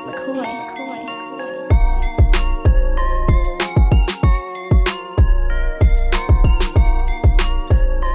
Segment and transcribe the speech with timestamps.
[0.00, 1.06] Hank McCoy.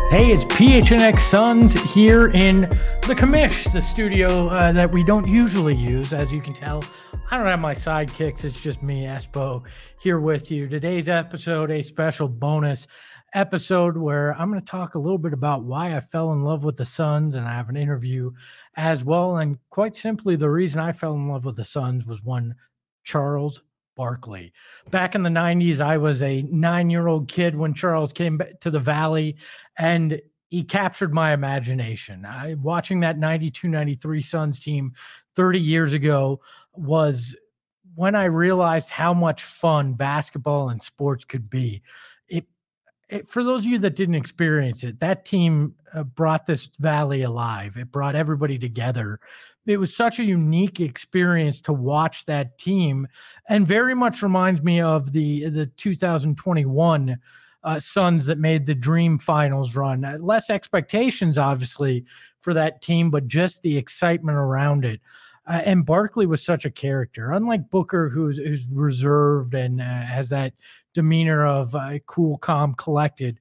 [0.10, 5.76] Hey, it's PHNX Suns here in the commish, the studio uh, that we don't usually
[5.76, 6.84] use, as you can tell.
[7.30, 8.44] I don't have my sidekicks.
[8.46, 9.64] It's just me, Espo,
[10.00, 10.68] here with you.
[10.68, 12.88] Today's episode, a special bonus
[13.36, 16.64] episode where I'm going to talk a little bit about why I fell in love
[16.64, 18.32] with the Suns, and I have an interview
[18.76, 19.38] as well.
[19.38, 22.56] And quite simply, the reason I fell in love with the Suns was one
[23.04, 23.62] Charles
[23.96, 24.54] Barkley.
[24.90, 28.72] Back in the 90s, I was a nine year old kid when Charles came to
[28.72, 29.36] the Valley,
[29.78, 32.26] and he captured my imagination.
[32.26, 34.94] I, watching that 92 93 Suns team
[35.36, 36.40] 30 years ago
[36.74, 37.36] was
[37.96, 41.82] when I realized how much fun basketball and sports could be.
[43.10, 47.22] It for those of you that didn't experience it, that team uh, brought this valley
[47.22, 47.78] alive.
[47.78, 49.20] It brought everybody together
[49.68, 53.08] it was such a unique experience to watch that team
[53.50, 57.18] and very much reminds me of the the 2021
[57.64, 60.06] uh, Suns that made the dream finals run.
[60.06, 62.06] Uh, less expectations, obviously,
[62.42, 65.02] for that team, but just the excitement around it.
[65.48, 70.30] Uh, and Barkley was such a character, unlike Booker, who's who's reserved and uh, has
[70.30, 70.54] that
[70.96, 73.40] demeanor of uh, cool, calm, collected.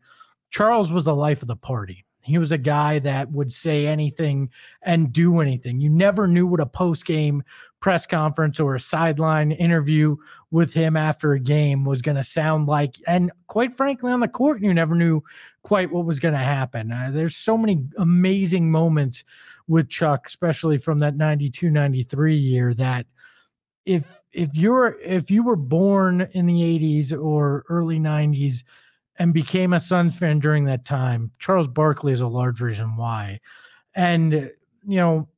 [0.50, 2.04] Charles was the life of the party.
[2.24, 4.48] He was a guy that would say anything
[4.82, 5.80] and do anything.
[5.80, 7.42] You never knew what a post game
[7.80, 10.16] press conference or a sideline interview
[10.50, 12.96] with him after a game was going to sound like.
[13.06, 15.22] And quite frankly, on the court, you never knew
[15.62, 16.90] quite what was going to happen.
[16.90, 19.22] Uh, there's so many amazing moments
[19.68, 23.04] with Chuck, especially from that 92 93 year, that
[23.84, 28.64] if if you're if you were born in the 80s or early 90s
[29.16, 31.30] and became a Suns fan during that time.
[31.38, 33.40] Charles Barkley is a large reason why.
[33.94, 34.32] And
[34.86, 35.28] you know,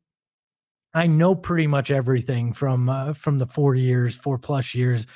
[0.94, 5.06] I know pretty much everything from uh, from the 4 years, 4 plus years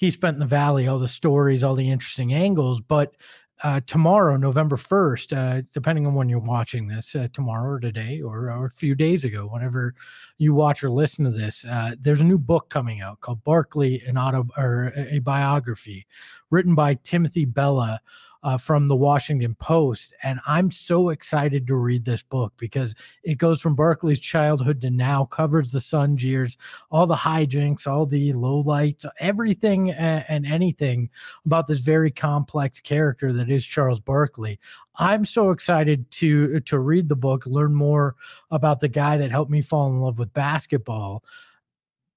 [0.00, 3.14] he spent in the valley, all the stories, all the interesting angles, but
[3.62, 8.20] uh, tomorrow, November 1st, uh, depending on when you're watching this, uh, tomorrow or today
[8.20, 9.94] or, or, a few days ago, whenever
[10.38, 14.02] you watch or listen to this, uh, there's a new book coming out called Barkley,
[14.06, 16.06] an auto or a biography
[16.50, 18.00] written by Timothy Bella
[18.42, 20.14] uh, from the Washington Post.
[20.22, 24.90] And I'm so excited to read this book because it goes from Barkley's childhood to
[24.90, 26.56] now, covers the Suns years,
[26.90, 31.10] all the hijinks, all the lowlights, everything and, and anything
[31.44, 34.58] about this very complex character that is Charles Barkley.
[34.96, 38.16] I'm so excited to to read the book, learn more
[38.50, 41.24] about the guy that helped me fall in love with basketball.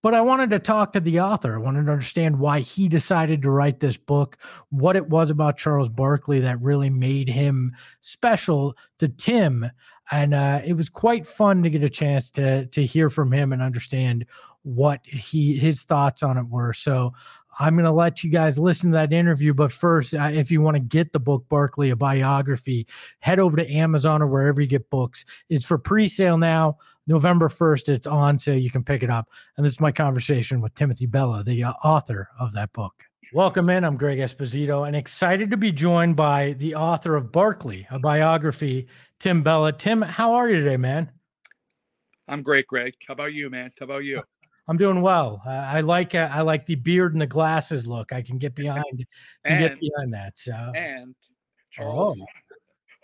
[0.04, 1.56] But I wanted to talk to the author.
[1.56, 4.38] I wanted to understand why he decided to write this book,
[4.70, 7.72] what it was about Charles Barkley that really made him
[8.02, 9.72] special to Tim.
[10.12, 13.54] And uh, it was quite fun to get a chance to to hear from him
[13.54, 14.26] and understand
[14.64, 16.74] what he his thoughts on it were.
[16.74, 17.14] So
[17.60, 19.54] I'm going to let you guys listen to that interview.
[19.54, 22.88] But first, uh, if you want to get the book Barkley, a biography,
[23.20, 25.26] head over to Amazon or wherever you get books.
[25.50, 26.78] It's for pre sale now.
[27.06, 29.28] November 1st, it's on, so you can pick it up.
[29.58, 32.94] And this is my conversation with Timothy Bella, the uh, author of that book.
[33.34, 33.84] Welcome in.
[33.84, 38.88] I'm Greg Esposito and excited to be joined by the author of Barkley, a biography,
[39.20, 39.74] Tim Bella.
[39.74, 41.12] Tim, how are you today, man?
[42.28, 42.94] I'm great, Greg.
[43.08, 43.72] How about you, man?
[43.80, 44.22] How about you?
[44.68, 45.42] I'm doing well.
[45.46, 48.14] Uh, I like uh, I like the beard and the glasses look.
[48.14, 48.84] I can get behind
[49.46, 50.38] can and, get behind that.
[50.38, 51.16] So and
[51.72, 52.22] Charles,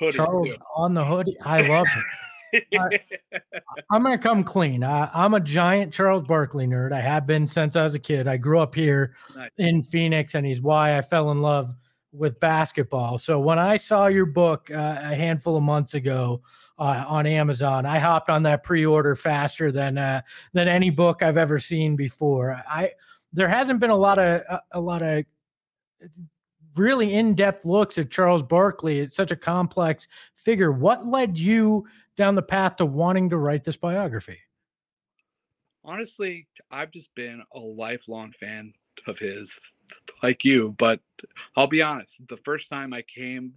[0.02, 1.38] oh, Charles on the hoodie.
[1.44, 2.04] I love it.
[2.52, 3.00] I,
[3.96, 4.84] am gonna come clean.
[4.84, 6.94] I, am a giant Charles Barkley nerd.
[6.94, 8.28] I have been since I was a kid.
[8.28, 9.50] I grew up here nice.
[9.58, 11.76] in Phoenix, and he's why I fell in love
[12.12, 13.18] with basketball.
[13.18, 16.42] So when I saw your book uh, a handful of months ago
[16.80, 20.22] uh, on Amazon, I hopped on that pre-order faster than uh,
[20.54, 22.62] than any book I've ever seen before.
[22.68, 22.92] I
[23.34, 25.26] there hasn't been a lot of a, a lot of
[26.76, 29.00] really in-depth looks at Charles Barkley.
[29.00, 30.72] It's such a complex figure.
[30.72, 31.86] What led you
[32.16, 34.40] down the path to wanting to write this biography?
[35.84, 38.74] Honestly, I've just been a lifelong fan
[39.08, 39.58] of his,
[40.24, 40.76] like you.
[40.78, 41.02] But
[41.56, 43.54] I'll be honest, the first time I came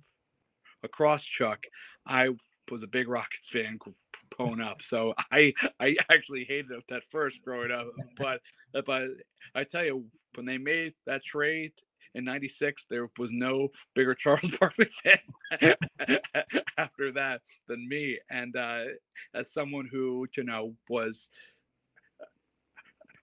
[0.82, 1.64] across Chuck,
[2.06, 2.30] I
[2.70, 3.78] was a big Rockets fan
[4.30, 4.82] pwn up.
[4.82, 8.40] So I I actually hated it at first growing up, but
[8.86, 9.02] but
[9.54, 11.72] I tell you when they made that trade
[12.14, 15.76] in 96 there was no bigger charles barkley fan
[16.78, 18.84] after that than me and uh,
[19.34, 21.28] as someone who you know was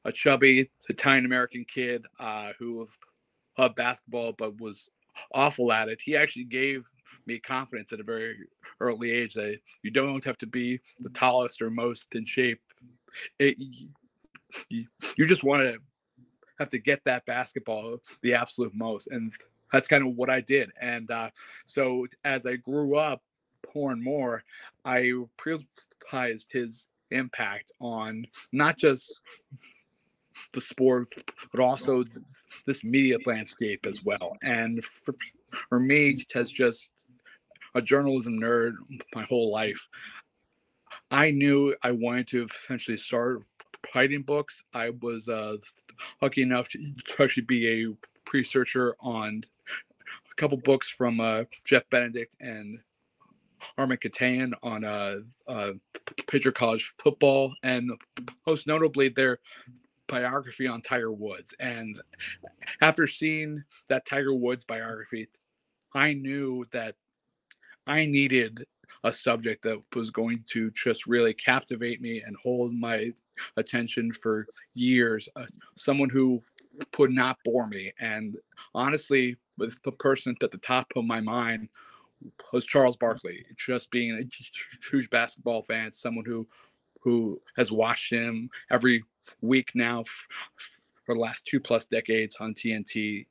[0.06, 2.88] a chubby italian american kid uh, who
[3.58, 4.90] loved basketball but was
[5.34, 6.86] awful at it he actually gave
[7.26, 8.38] me confidence at a very
[8.80, 12.60] early age that you don't have to be the tallest or most in shape
[13.40, 13.58] it,
[14.70, 14.86] you,
[15.16, 15.80] you just want to
[16.60, 19.08] have to get that basketball the absolute most.
[19.08, 19.34] And
[19.72, 20.72] that's kind of what I did.
[20.80, 21.30] And uh,
[21.66, 23.22] so as I grew up
[23.74, 24.44] more and more,
[24.84, 25.12] I
[25.46, 29.20] realized his impact on not just
[30.54, 31.14] the sport,
[31.52, 32.04] but also
[32.66, 34.38] this media landscape as well.
[34.42, 35.16] And for,
[35.70, 36.92] for me, as just
[37.76, 38.74] a journalism nerd
[39.14, 39.88] my whole life,
[41.12, 43.44] I knew I wanted to eventually start
[43.96, 44.64] writing books.
[44.74, 45.58] I was uh,
[46.22, 47.88] lucky enough to, to actually be a
[48.34, 49.44] researcher on
[50.32, 52.80] a couple books from uh, Jeff Benedict and
[53.78, 55.18] Armen Keteyian on uh,
[55.48, 55.72] uh,
[56.28, 57.92] pitcher college football, and
[58.46, 59.40] most notably their
[60.10, 61.54] biography on Tiger Woods.
[61.60, 62.00] And
[62.82, 65.28] after seeing that Tiger Woods biography,
[65.94, 66.96] I knew that
[67.88, 68.66] I needed
[69.04, 73.12] a subject that was going to just really captivate me and hold my
[73.56, 75.30] attention for years.
[75.36, 75.46] Uh,
[75.78, 76.44] someone who
[76.98, 77.94] would not bore me.
[78.00, 78.38] And
[78.74, 81.70] honestly, with the person at the top of my mind
[82.52, 83.46] was Charles Barkley.
[83.58, 86.48] Just being a huge basketball fan, someone who
[87.00, 89.04] who has watched him every
[89.42, 90.04] week now
[91.06, 93.26] for the last two plus decades on TNT.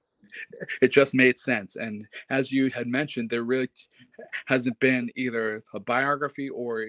[0.82, 1.76] It just made sense.
[1.76, 3.70] And as you had mentioned, there really
[4.46, 6.86] hasn't been either a biography or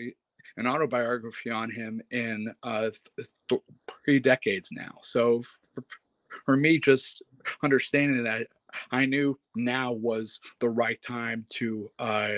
[0.57, 2.89] an autobiography on him in uh,
[3.47, 3.61] th-
[4.03, 4.97] three decades now.
[5.01, 5.41] So
[5.73, 5.83] for,
[6.45, 7.21] for me, just
[7.63, 8.47] understanding that,
[8.91, 12.29] I knew now was the right time to uh,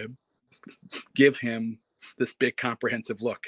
[1.15, 1.79] give him
[2.17, 3.45] this big comprehensive look.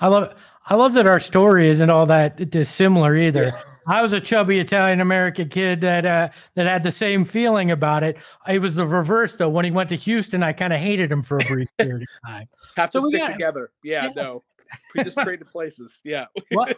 [0.00, 0.34] I love
[0.66, 3.44] I love that our story isn't all that dissimilar either.
[3.44, 3.60] Yeah.
[3.88, 8.02] I was a chubby Italian American kid that uh, that had the same feeling about
[8.02, 8.18] it.
[8.48, 9.48] It was the reverse though.
[9.48, 12.28] When he went to Houston, I kind of hated him for a brief period of
[12.28, 12.48] time.
[12.76, 13.70] Have to so stick got, together.
[13.84, 14.42] Yeah, yeah, no.
[14.96, 16.00] We just traded places.
[16.02, 16.26] Yeah.
[16.50, 16.76] what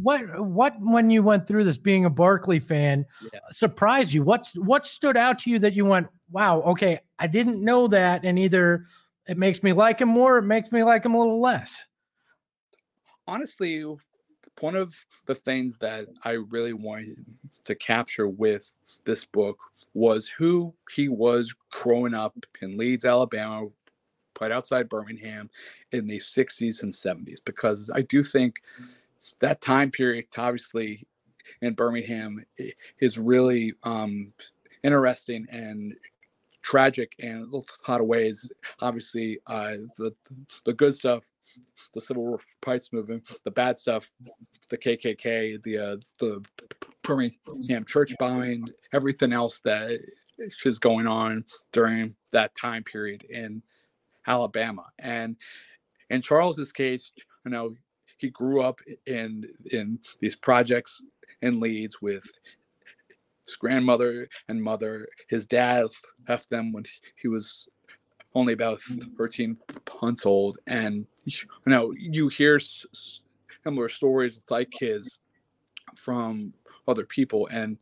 [0.00, 3.40] what what when you went through this being a Barkley fan yeah.
[3.50, 4.22] surprised you?
[4.22, 8.24] What's what stood out to you that you went, wow, okay, I didn't know that,
[8.24, 8.84] and either
[9.26, 11.86] it makes me like him more, it makes me like him a little less
[13.26, 13.84] honestly,
[14.60, 14.94] one of
[15.26, 17.24] the things that I really wanted
[17.64, 18.72] to capture with
[19.04, 19.58] this book
[19.94, 23.68] was who he was growing up in Leeds, Alabama,
[24.40, 25.48] right outside Birmingham
[25.92, 28.62] in the 60s and 70s, because I do think
[29.38, 31.06] that time period, obviously,
[31.60, 32.44] in Birmingham
[33.00, 34.32] is really um,
[34.82, 35.94] interesting and
[36.62, 38.50] tragic in a lot of ways.
[38.80, 40.14] Obviously, uh, the
[40.64, 41.28] the good stuff,
[41.94, 44.10] the civil rights movement, the bad stuff,
[44.68, 46.42] the KKK, the uh, the
[47.02, 49.98] Birmingham church bombing, everything else that
[50.64, 53.62] is going on during that time period in
[54.26, 54.86] Alabama.
[54.98, 55.36] And
[56.10, 57.12] in Charles's case,
[57.44, 57.74] you know,
[58.18, 61.02] he grew up in in these projects
[61.40, 62.24] in Leeds with
[63.46, 65.08] his grandmother and mother.
[65.28, 65.86] His dad
[66.28, 66.84] left them when
[67.16, 67.68] he was
[68.34, 68.80] only about
[69.16, 69.56] 13
[70.00, 70.58] months old.
[70.66, 71.36] And you
[71.66, 75.18] know, you hear similar stories like his
[75.94, 76.52] from
[76.88, 77.78] other people, and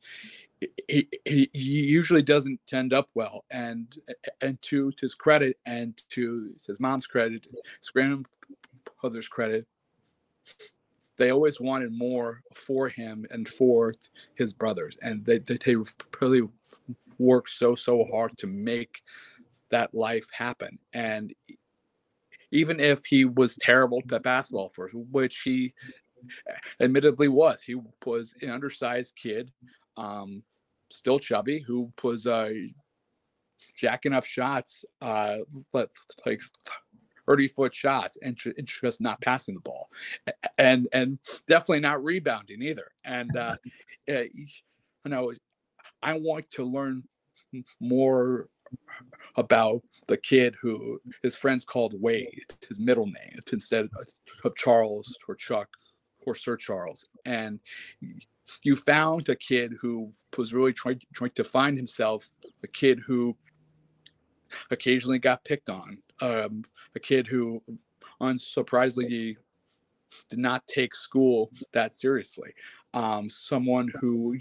[0.89, 3.45] he, he, he usually doesn't end up well.
[3.51, 3.97] And
[4.41, 7.47] and to his credit, and to his mom's credit,
[7.81, 9.67] his grandmother's credit,
[11.17, 13.95] they always wanted more for him and for
[14.35, 15.77] his brothers, and they they, they
[16.21, 16.47] really
[17.19, 19.03] worked so so hard to make
[19.71, 20.79] that life happen.
[20.93, 21.33] And
[22.53, 25.73] even if he was terrible at basketball first, which he
[26.81, 29.51] admittedly was, he was an undersized kid,
[29.97, 30.43] um,
[30.91, 32.53] still chubby, who was uh,
[33.77, 35.39] jacking up shots, uh,
[35.73, 35.91] like
[37.31, 39.89] 30 foot shots and, just not passing the ball
[40.59, 43.55] and and definitely not rebounding either and uh,
[44.09, 44.47] eh, you
[45.11, 45.33] know
[46.03, 47.05] i want to learn
[47.79, 48.49] more
[49.37, 53.89] about the kid who his friends called wade his middle name instead
[54.45, 55.69] of charles or chuck
[56.27, 57.61] or sir charles and
[58.63, 62.29] you found a kid who was really trying, trying to find himself
[62.63, 63.37] a kid who
[64.71, 67.63] occasionally got picked on um, a kid who
[68.21, 69.37] unsurprisingly
[70.29, 72.53] did not take school that seriously.
[72.93, 74.35] Um, someone who,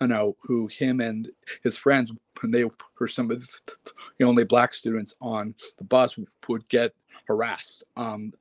[0.00, 1.28] you know, who him and
[1.62, 2.64] his friends, when they
[2.98, 3.48] were some of
[4.18, 6.92] the only black students on the bus, would get
[7.28, 7.84] harassed.
[7.96, 8.32] Um,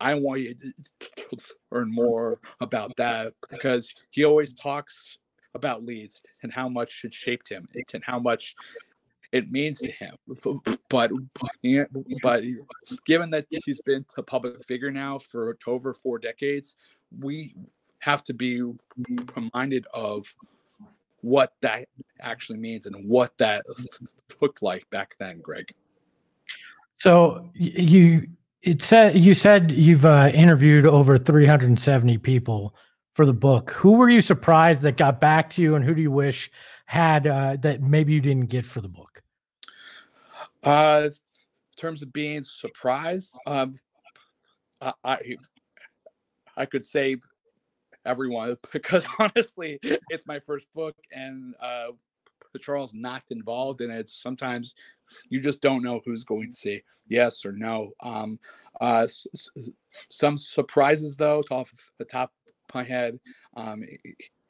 [0.00, 1.38] I want you to
[1.70, 5.18] learn more about that because he always talks
[5.54, 8.54] about Leeds and how much it shaped him and how much
[9.32, 10.16] it means to him.
[10.88, 11.10] But
[12.22, 12.42] but
[13.04, 16.76] given that he's been a public figure now for over four decades,
[17.18, 17.54] we
[18.00, 18.62] have to be
[19.36, 20.34] reminded of
[21.22, 21.86] what that
[22.20, 23.64] actually means and what that
[24.40, 25.72] looked like back then, Greg.
[26.96, 28.26] So you
[28.62, 32.74] it said you said you've uh, interviewed over 370 people
[33.14, 33.70] for the book.
[33.72, 36.50] Who were you surprised that got back to you, and who do you wish
[36.86, 39.22] had uh, that maybe you didn't get for the book?
[40.62, 43.78] Uh, in terms of being surprised, um,
[44.80, 45.36] I, I
[46.56, 47.16] I could say
[48.04, 49.78] everyone because honestly,
[50.08, 51.88] it's my first book, and uh,
[52.60, 54.08] Charles not involved in it.
[54.08, 54.74] Sometimes
[55.28, 57.92] you just don't know who's going to say yes or no.
[58.02, 58.38] Um,
[58.80, 59.68] uh, s- s-
[60.08, 62.32] some surprises though, off the top
[62.68, 63.18] of my head,
[63.56, 63.84] um,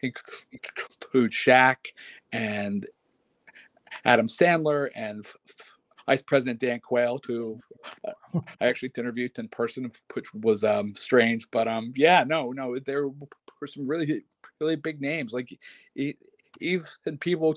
[0.03, 1.77] include Shaq
[2.33, 2.87] and
[4.05, 5.25] Adam Sandler and
[6.11, 7.61] Vice President Dan Quayle, who
[8.05, 11.49] uh, I actually interviewed in person, which was um, strange.
[11.53, 14.25] But um, yeah, no, no, there were some really,
[14.61, 15.57] really big names, like
[15.95, 17.55] even people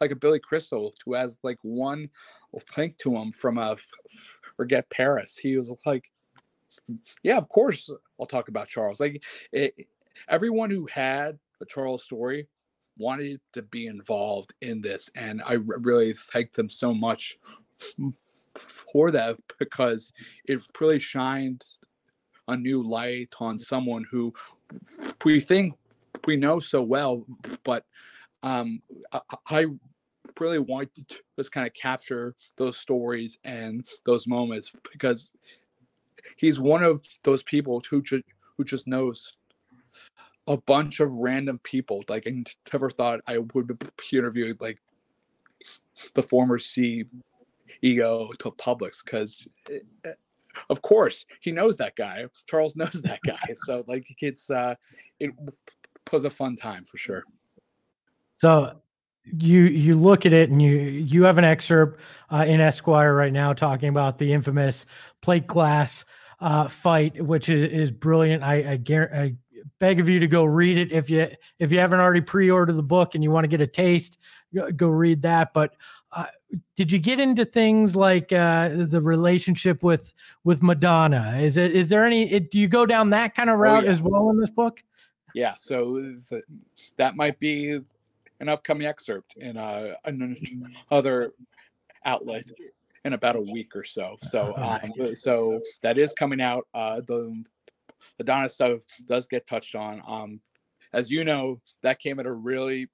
[0.00, 2.10] like a Billy Crystal, who has like one
[2.76, 3.76] link to him from a
[4.56, 5.36] Forget Paris.
[5.36, 6.10] He was like,
[7.22, 8.98] yeah, of course I'll talk about Charles.
[8.98, 9.86] Like it,
[10.28, 12.48] everyone who had a Charles story
[12.96, 17.38] wanted to be involved in this, and I really thank them so much
[18.56, 20.12] for that because
[20.46, 21.64] it really shined
[22.48, 24.32] a new light on someone who
[25.24, 25.74] we think
[26.26, 27.24] we know so well,
[27.64, 27.84] but
[28.42, 28.82] um,
[29.12, 29.66] I, I
[30.38, 35.32] really wanted to just kind of capture those stories and those moments because
[36.36, 38.24] he's one of those people who just
[38.56, 39.36] who just knows
[40.46, 42.02] a bunch of random people.
[42.08, 44.78] Like I never thought I would be interviewing like
[46.14, 47.06] the former CEO
[47.82, 50.12] to Publix because eh, eh,
[50.70, 52.26] of course he knows that guy.
[52.46, 53.54] Charles knows that guy.
[53.54, 54.74] So like it's uh
[55.20, 55.30] it
[56.12, 57.24] was a fun time for sure.
[58.36, 58.80] So
[59.24, 63.32] you you look at it and you you have an excerpt uh, in Esquire right
[63.32, 64.86] now talking about the infamous
[65.20, 66.04] plate glass
[66.40, 68.42] uh, fight, which is, is brilliant.
[68.42, 69.34] I I, gar- I
[69.80, 72.82] beg of you to go read it if you if you haven't already pre-ordered the
[72.82, 74.18] book and you want to get a taste,
[74.54, 75.52] go, go read that.
[75.52, 75.74] But
[76.12, 76.26] uh,
[76.76, 80.12] did you get into things like uh, the relationship with
[80.44, 81.38] with Madonna?
[81.40, 82.30] Is it is there any?
[82.30, 83.92] It, do you go down that kind of route oh, yeah.
[83.92, 84.82] as well in this book?
[85.34, 85.94] Yeah, so
[86.30, 86.42] the,
[86.96, 87.80] that might be
[88.40, 91.32] an upcoming excerpt in uh, another
[92.04, 92.44] outlet
[93.04, 94.16] in about a week or so.
[94.22, 96.66] So, um, so that is coming out.
[96.74, 97.44] Uh, the
[98.16, 100.02] the Donna stuff does get touched on.
[100.06, 100.40] Um,
[100.92, 102.88] as you know, that came at a really,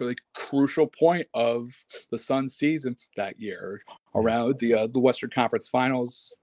[0.00, 1.72] really crucial point of
[2.10, 3.82] the Suns season that year,
[4.14, 6.38] around the uh, the Western Conference Finals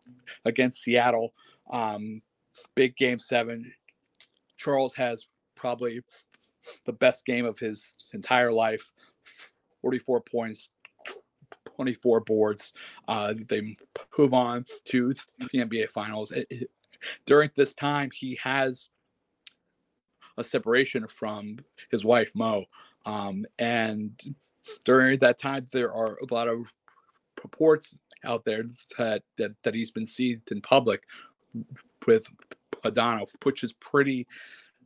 [0.45, 1.33] against Seattle.
[1.71, 2.21] Um,
[2.75, 3.71] big Game Seven.
[4.57, 6.01] Charles has probably
[6.85, 8.91] the best game of his entire life.
[9.81, 10.69] 44 points
[11.75, 12.73] 24 boards.
[13.07, 13.75] Uh, they
[14.17, 16.31] move on to the nba finals.
[16.31, 16.71] It, it,
[17.25, 18.89] during this time he has
[20.37, 21.57] a separation from
[21.91, 22.65] his wife mo
[23.05, 24.35] um, and
[24.85, 26.65] during that time there are a lot of
[27.43, 27.95] reports
[28.25, 28.63] out there
[28.97, 31.03] that that, that he's been seen in public
[32.07, 32.27] with
[32.83, 34.27] Madonna, which is pretty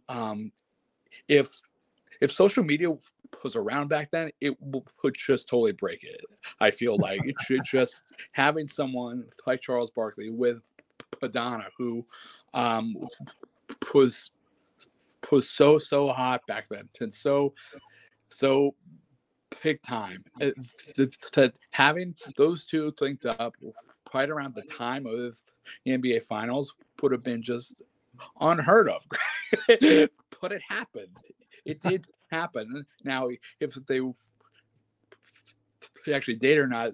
[0.09, 0.51] um,
[1.27, 1.61] if
[2.21, 2.89] if social media
[3.43, 6.21] was around back then, it would just totally break it.
[6.59, 10.59] I feel like it should just having someone like Charles Barkley with
[11.21, 12.05] Madonna, who
[12.53, 12.95] um,
[13.93, 14.31] was
[15.31, 17.53] was so so hot back then and so
[18.29, 18.75] so
[19.63, 20.51] big time uh,
[21.71, 23.55] having those two linked up
[24.13, 25.37] right around the time of
[25.85, 27.75] the NBA Finals would have been just
[28.39, 29.03] unheard of.
[30.41, 31.17] but it happened.
[31.65, 32.85] It did happen.
[33.03, 33.29] Now,
[33.59, 34.01] if they
[36.13, 36.93] actually date or not,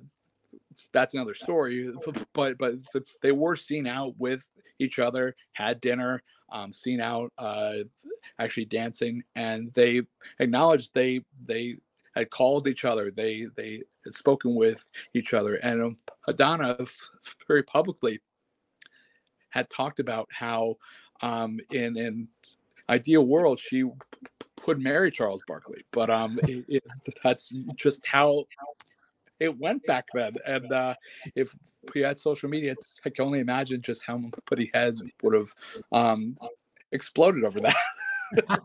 [0.92, 1.94] that's another story.
[2.34, 2.74] But but
[3.22, 4.48] they were seen out with
[4.80, 6.24] each other, had dinner,
[6.54, 7.78] um, seen out, uh,
[8.40, 10.04] actually dancing, and they
[10.40, 11.78] acknowledged they they
[12.16, 13.12] had called each other.
[13.12, 16.78] They they had spoken with each other, and um, Madonna
[17.48, 18.20] very publicly
[19.50, 20.78] had talked about how
[21.22, 22.28] um, in in
[22.90, 23.84] ideal world she
[24.66, 26.84] would marry Charles Barkley, but um, it, it,
[27.24, 28.46] that's just how
[29.44, 30.36] it went back then.
[30.48, 30.96] And uh,
[31.36, 31.54] if
[31.94, 35.54] we had social media, I can only imagine just how many heads would have
[35.92, 36.38] um,
[36.94, 37.76] exploded over that.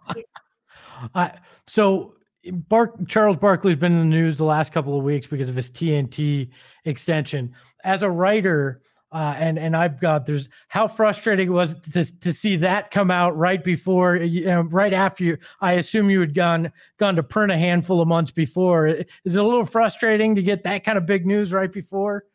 [1.15, 1.29] uh,
[1.67, 2.15] so
[2.53, 5.69] Bark Charles Barkley's been in the news the last couple of weeks because of his
[5.69, 6.51] TNT
[6.85, 7.53] extension.
[7.83, 12.33] As a writer, uh, and and I've got there's how frustrating it was to to
[12.33, 15.39] see that come out right before you know, right after you.
[15.61, 18.87] I assume you had gone gone to print a handful of months before.
[18.87, 22.27] Is it a little frustrating to get that kind of big news right before?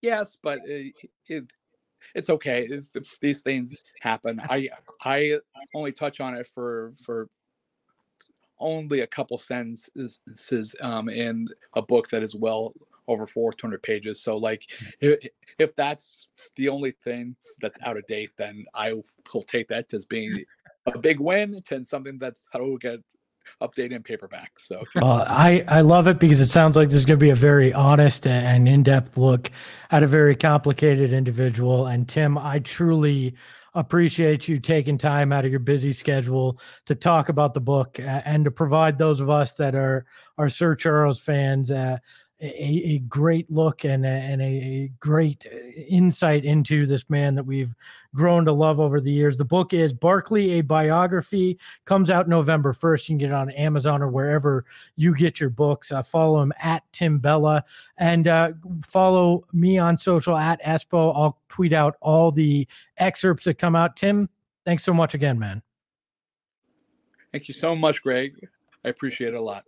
[0.00, 0.94] Yes, but it,
[1.26, 1.52] it
[2.14, 4.40] it's okay if, if these things happen.
[4.48, 4.68] I
[5.02, 5.38] I
[5.74, 7.28] only touch on it for for
[8.58, 12.72] only a couple sentences um, in a book that is well
[13.08, 14.22] over 400 pages.
[14.22, 14.70] So like
[15.00, 18.94] if, if that's the only thing that's out of date, then I
[19.32, 20.44] will take that as being
[20.86, 23.00] a big win and something that I will get
[23.62, 24.52] updated in paperback.
[24.58, 27.30] So uh, I I love it because it sounds like this is going to be
[27.30, 29.50] a very honest and in-depth look
[29.90, 31.86] at a very complicated individual.
[31.86, 33.34] And Tim, I truly
[33.74, 38.44] appreciate you taking time out of your busy schedule to talk about the book and
[38.44, 40.06] to provide those of us that are
[40.38, 41.98] are Sir Charles fans uh,
[42.40, 45.56] a, a great look and a, and a, great uh,
[45.88, 47.74] insight into this man that we've
[48.14, 49.36] grown to love over the years.
[49.36, 53.00] The book is Barkley, a biography, comes out November 1st.
[53.02, 54.64] You can get it on Amazon or wherever
[54.96, 55.90] you get your books.
[55.90, 57.64] Uh, follow him at Tim Bella
[57.96, 58.52] and uh,
[58.86, 61.12] follow me on social at Espo.
[61.16, 63.96] I'll tweet out all the excerpts that come out.
[63.96, 64.28] Tim,
[64.66, 65.62] thanks so much again, man.
[67.32, 68.48] Thank you so much, Greg.
[68.84, 69.64] I appreciate it a lot.